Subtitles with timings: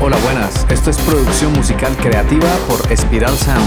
[0.00, 0.64] Hola, buenas.
[0.70, 3.66] Esto es producción musical creativa por Spiral Sound.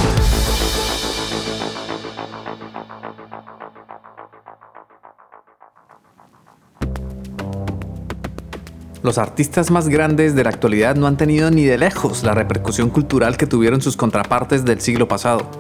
[9.04, 12.90] Los artistas más grandes de la actualidad no han tenido ni de lejos la repercusión
[12.90, 15.52] cultural que tuvieron sus contrapartes del siglo pasado.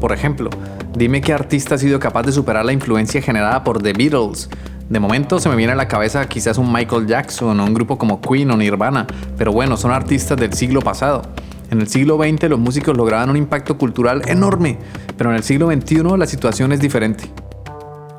[0.00, 0.48] Por ejemplo,
[0.94, 4.48] dime qué artista ha sido capaz de superar la influencia generada por The Beatles.
[4.90, 7.96] De momento se me viene a la cabeza quizás un Michael Jackson o un grupo
[7.96, 9.06] como Queen o Nirvana,
[9.38, 11.22] pero bueno, son artistas del siglo pasado.
[11.70, 14.78] En el siglo XX los músicos lograban un impacto cultural enorme,
[15.16, 17.30] pero en el siglo XXI la situación es diferente.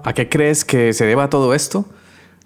[0.05, 1.83] ¿A qué crees que se deba todo esto?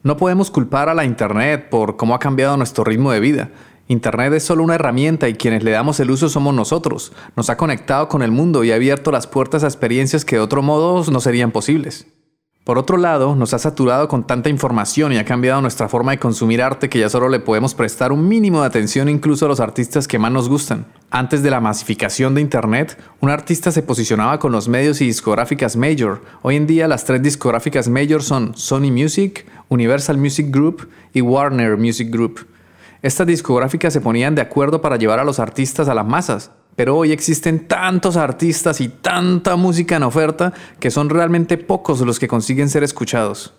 [0.02, 3.52] No podemos culpar a la Internet por cómo ha cambiado nuestro ritmo de vida.
[3.88, 7.13] Internet es solo una herramienta y quienes le damos el uso somos nosotros.
[7.35, 10.41] Nos ha conectado con el mundo y ha abierto las puertas a experiencias que de
[10.41, 12.07] otro modo no serían posibles.
[12.65, 16.17] Por otro lado, nos ha saturado con tanta información y ha cambiado nuestra forma de
[16.17, 19.59] consumir arte que ya solo le podemos prestar un mínimo de atención incluso a los
[19.59, 20.88] artistas que más nos gustan.
[21.11, 25.75] Antes de la masificación de Internet, un artista se posicionaba con los medios y discográficas
[25.75, 26.23] major.
[26.41, 31.77] Hoy en día las tres discográficas major son Sony Music, Universal Music Group y Warner
[31.77, 32.47] Music Group.
[33.03, 36.95] Estas discográficas se ponían de acuerdo para llevar a los artistas a las masas, pero
[36.95, 42.28] hoy existen tantos artistas y tanta música en oferta que son realmente pocos los que
[42.28, 43.54] consiguen ser escuchados.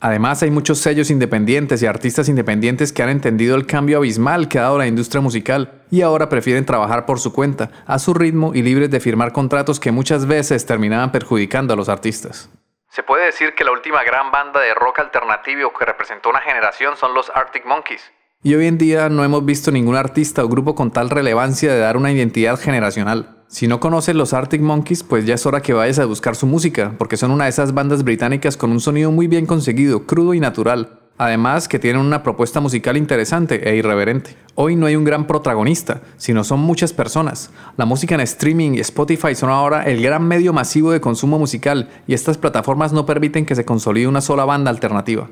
[0.00, 4.58] Además hay muchos sellos independientes y artistas independientes que han entendido el cambio abismal que
[4.58, 8.52] ha dado la industria musical y ahora prefieren trabajar por su cuenta, a su ritmo
[8.54, 12.50] y libres de firmar contratos que muchas veces terminaban perjudicando a los artistas.
[12.90, 16.96] Se puede decir que la última gran banda de rock alternativo que representó una generación
[16.96, 18.12] son los Arctic Monkeys.
[18.46, 21.78] Y hoy en día no hemos visto ningún artista o grupo con tal relevancia de
[21.78, 23.38] dar una identidad generacional.
[23.48, 26.46] Si no conoces los Arctic Monkeys, pues ya es hora que vayas a buscar su
[26.46, 30.34] música, porque son una de esas bandas británicas con un sonido muy bien conseguido, crudo
[30.34, 31.00] y natural.
[31.16, 34.36] Además que tienen una propuesta musical interesante e irreverente.
[34.56, 37.50] Hoy no hay un gran protagonista, sino son muchas personas.
[37.78, 41.88] La música en streaming y Spotify son ahora el gran medio masivo de consumo musical
[42.06, 45.30] y estas plataformas no permiten que se consolide una sola banda alternativa.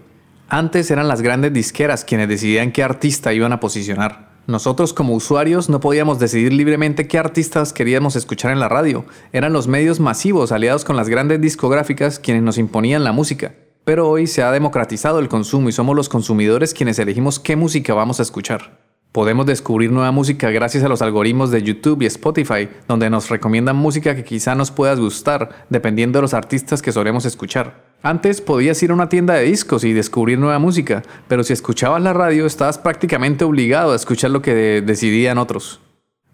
[0.52, 4.28] Antes eran las grandes disqueras quienes decidían qué artista iban a posicionar.
[4.46, 9.06] Nosotros como usuarios no podíamos decidir libremente qué artistas queríamos escuchar en la radio.
[9.32, 13.54] Eran los medios masivos aliados con las grandes discográficas quienes nos imponían la música.
[13.84, 17.94] Pero hoy se ha democratizado el consumo y somos los consumidores quienes elegimos qué música
[17.94, 18.78] vamos a escuchar.
[19.10, 23.76] Podemos descubrir nueva música gracias a los algoritmos de YouTube y Spotify, donde nos recomiendan
[23.76, 27.91] música que quizá nos pueda gustar, dependiendo de los artistas que solemos escuchar.
[28.04, 32.02] Antes podías ir a una tienda de discos y descubrir nueva música, pero si escuchabas
[32.02, 35.80] la radio estabas prácticamente obligado a escuchar lo que decidían otros.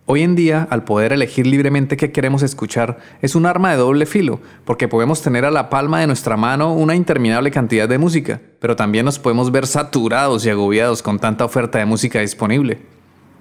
[0.06, 4.06] Hoy en día, al poder elegir libremente qué queremos escuchar, es un arma de doble
[4.06, 8.40] filo, porque podemos tener a la palma de nuestra mano una interminable cantidad de música,
[8.60, 12.78] pero también nos podemos ver saturados y agobiados con tanta oferta de música disponible.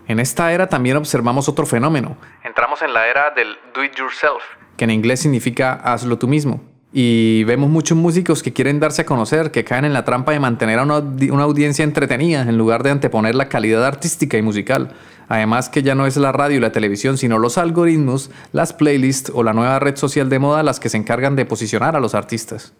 [0.09, 2.17] En esta era también observamos otro fenómeno.
[2.43, 4.43] Entramos en la era del do it yourself,
[4.75, 6.75] que en inglés significa hazlo tú mismo.
[6.99, 10.39] Y vemos muchos músicos que quieren darse a conocer, que caen en la trampa de
[10.39, 14.95] mantener a una, una, audiencia entretenida en lugar de anteponer la calidad artística y musical.
[15.27, 19.31] Además que ya no es la radio y la televisión, sino los algoritmos, las playlists
[19.35, 22.15] o la nueva red social de moda las que se encargan de posicionar a los
[22.15, 22.73] artistas.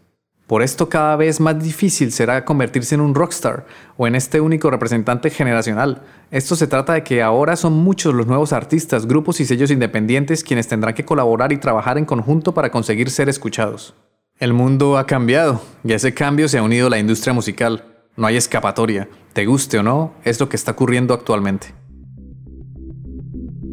[0.47, 3.67] Por esto cada vez más difícil será convertirse en un rockstar
[3.97, 6.01] o en este único representante generacional.
[6.31, 10.43] Esto se trata de que ahora son muchos los nuevos artistas, grupos y sellos independientes
[10.43, 13.93] quienes tendrán que colaborar y trabajar en conjunto para conseguir ser escuchados.
[14.39, 17.83] El mundo ha cambiado y a ese cambio se ha unido la industria musical.
[18.15, 19.09] No hay escapatoria.
[19.33, 21.73] Te guste o no, es lo que está ocurriendo actualmente.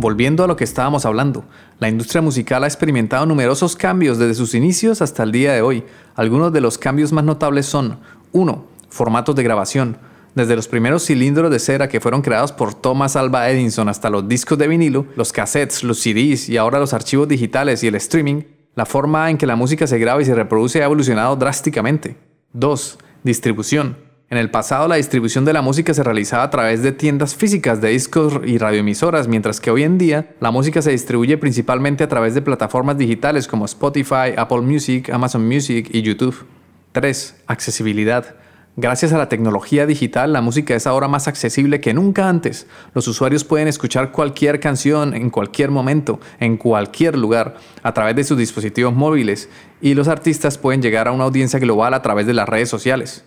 [0.00, 1.44] Volviendo a lo que estábamos hablando,
[1.78, 5.84] la industria musical ha experimentado numerosos cambios desde sus inicios hasta el día de hoy.
[6.14, 7.98] Algunos de los cambios más notables son
[8.32, 8.64] 1.
[8.88, 9.98] Formatos de grabación.
[10.34, 14.26] Desde los primeros cilindros de cera que fueron creados por Thomas Alva Edison hasta los
[14.26, 18.44] discos de vinilo, los cassettes, los CDs y ahora los archivos digitales y el streaming,
[18.76, 22.16] la forma en que la música se graba y se reproduce ha evolucionado drásticamente.
[22.54, 22.98] 2.
[23.22, 24.09] Distribución.
[24.32, 27.80] En el pasado la distribución de la música se realizaba a través de tiendas físicas
[27.80, 32.08] de discos y radioemisoras, mientras que hoy en día la música se distribuye principalmente a
[32.08, 36.46] través de plataformas digitales como Spotify, Apple Music, Amazon Music y YouTube.
[36.92, 37.42] 3.
[37.48, 38.36] Accesibilidad.
[38.76, 42.68] Gracias a la tecnología digital, la música es ahora más accesible que nunca antes.
[42.94, 48.22] Los usuarios pueden escuchar cualquier canción en cualquier momento, en cualquier lugar, a través de
[48.22, 49.48] sus dispositivos móviles,
[49.80, 53.24] y los artistas pueden llegar a una audiencia global a través de las redes sociales.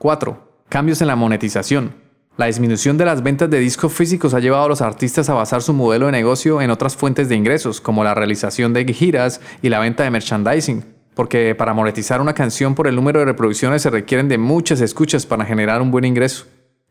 [0.00, 0.64] 4.
[0.70, 1.92] Cambios en la monetización.
[2.38, 5.60] La disminución de las ventas de discos físicos ha llevado a los artistas a basar
[5.60, 9.68] su modelo de negocio en otras fuentes de ingresos, como la realización de giras y
[9.68, 13.90] la venta de merchandising porque para monetizar una canción por el número de reproducciones se
[13.90, 16.46] requieren de muchas escuchas para generar un buen ingreso.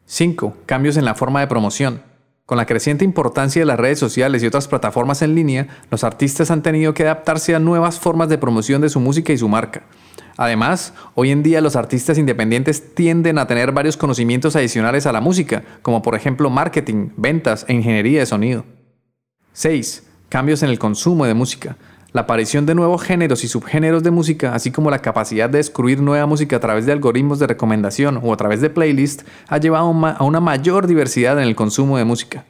[0.06, 0.58] 5.
[0.68, 2.04] Cambios en la forma de promoción.
[2.46, 6.52] Con la creciente importancia de las redes sociales y otras plataformas en línea, los artistas
[6.52, 9.82] han tenido que adaptarse a nuevas formas de promoción de su música y su marca.
[10.42, 15.20] Además, hoy en día los artistas independientes tienden a tener varios conocimientos adicionales a la
[15.20, 18.64] música, como por ejemplo marketing, ventas e ingeniería de sonido.
[19.52, 20.08] 6.
[20.30, 21.76] Cambios en el consumo de música.
[22.14, 26.02] La aparición de nuevos géneros y subgéneros de música, así como la capacidad de descubrir
[26.02, 29.88] nueva música a través de algoritmos de recomendación o a través de playlists, ha llevado
[29.88, 32.46] a una mayor diversidad en el consumo de música.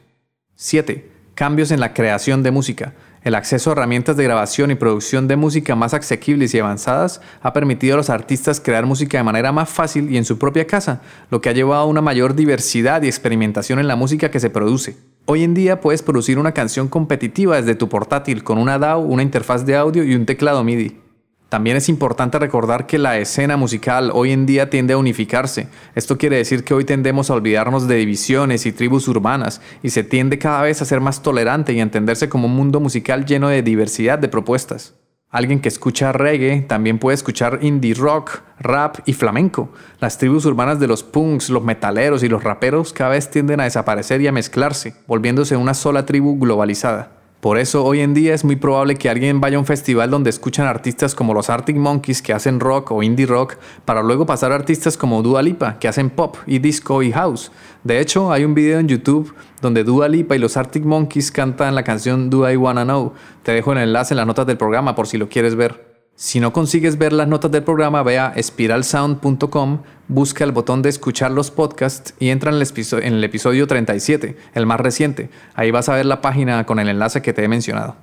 [0.54, 1.10] 7.
[1.34, 2.92] Cambios en la creación de música.
[3.22, 7.52] El acceso a herramientas de grabación y producción de música más asequibles y avanzadas ha
[7.52, 11.02] permitido a los artistas crear música de manera más fácil y en su propia casa,
[11.30, 14.48] lo que ha llevado a una mayor diversidad y experimentación en la música que se
[14.48, 14.96] produce.
[15.26, 19.22] Hoy en día puedes producir una canción competitiva desde tu portátil con una DAW, una
[19.22, 21.09] interfaz de audio y un teclado MIDI.
[21.50, 25.66] También es importante recordar que la escena musical hoy en día tiende a unificarse.
[25.96, 30.04] Esto quiere decir que hoy tendemos a olvidarnos de divisiones y tribus urbanas y se
[30.04, 33.48] tiende cada vez a ser más tolerante y a entenderse como un mundo musical lleno
[33.48, 34.94] de diversidad de propuestas.
[35.28, 39.72] Alguien que escucha reggae también puede escuchar indie rock, rap y flamenco.
[39.98, 43.64] Las tribus urbanas de los punks, los metaleros y los raperos cada vez tienden a
[43.64, 47.19] desaparecer y a mezclarse, volviéndose una sola tribu globalizada.
[47.40, 50.28] Por eso hoy en día es muy probable que alguien vaya a un festival donde
[50.28, 53.56] escuchan artistas como los Arctic Monkeys que hacen rock o indie rock,
[53.86, 57.50] para luego pasar a artistas como Dua Lipa que hacen pop y disco y house.
[57.82, 61.74] De hecho, hay un video en YouTube donde Dua Lipa y los Arctic Monkeys cantan
[61.74, 63.14] la canción Do I Wanna Know.
[63.42, 65.88] Te dejo el enlace en las notas del programa por si lo quieres ver.
[66.14, 69.78] Si no consigues ver las notas del programa, ve a spiralsound.com,
[70.10, 73.66] busca el botón de escuchar los podcasts y entra en el, episodio, en el episodio
[73.66, 75.30] 37, el más reciente.
[75.54, 77.96] Ahí vas a ver la página con el enlace que te he mencionado.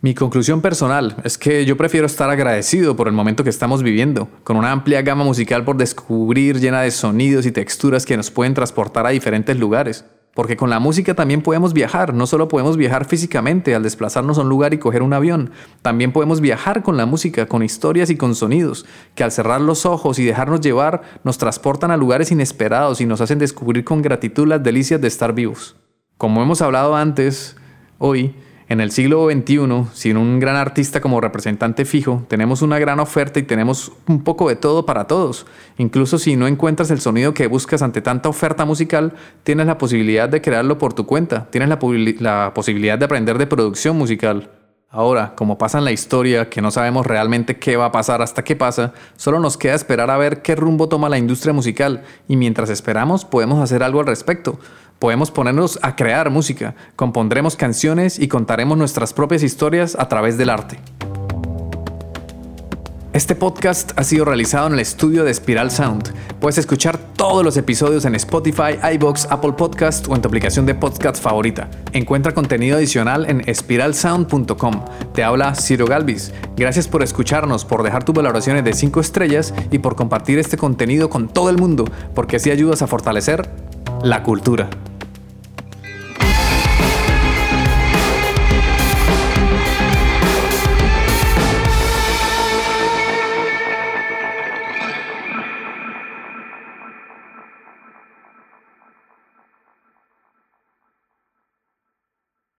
[0.00, 4.28] Mi conclusión personal es que yo prefiero estar agradecido por el momento que estamos viviendo,
[4.44, 8.54] con una amplia gama musical por descubrir llena de sonidos y texturas que nos pueden
[8.54, 10.04] transportar a diferentes lugares.
[10.36, 14.42] Porque con la música también podemos viajar, no solo podemos viajar físicamente al desplazarnos a
[14.42, 15.50] un lugar y coger un avión,
[15.80, 18.84] también podemos viajar con la música, con historias y con sonidos,
[19.14, 23.22] que al cerrar los ojos y dejarnos llevar nos transportan a lugares inesperados y nos
[23.22, 25.76] hacen descubrir con gratitud las delicias de estar vivos.
[26.18, 27.56] Como hemos hablado antes,
[27.96, 28.34] hoy,
[28.68, 33.38] en el siglo XXI, sin un gran artista como representante fijo, tenemos una gran oferta
[33.38, 35.46] y tenemos un poco de todo para todos.
[35.78, 39.14] Incluso si no encuentras el sonido que buscas ante tanta oferta musical,
[39.44, 41.78] tienes la posibilidad de crearlo por tu cuenta, tienes la,
[42.18, 44.50] la posibilidad de aprender de producción musical.
[44.88, 48.44] Ahora, como pasa en la historia, que no sabemos realmente qué va a pasar hasta
[48.44, 52.36] que pasa, solo nos queda esperar a ver qué rumbo toma la industria musical y
[52.36, 54.60] mientras esperamos podemos hacer algo al respecto.
[55.00, 60.50] Podemos ponernos a crear música, compondremos canciones y contaremos nuestras propias historias a través del
[60.50, 60.78] arte.
[63.16, 66.12] Este podcast ha sido realizado en el estudio de Spiral Sound.
[66.38, 70.74] Puedes escuchar todos los episodios en Spotify, iBox, Apple Podcast o en tu aplicación de
[70.74, 71.70] podcast favorita.
[71.94, 74.84] Encuentra contenido adicional en espiralsound.com.
[75.14, 76.34] Te habla Ciro Galvis.
[76.58, 81.08] Gracias por escucharnos, por dejar tus valoraciones de 5 estrellas y por compartir este contenido
[81.08, 83.48] con todo el mundo, porque así ayudas a fortalecer
[84.02, 84.68] la cultura.